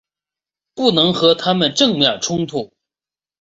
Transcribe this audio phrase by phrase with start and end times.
[0.73, 2.73] 不能和他们正面冲突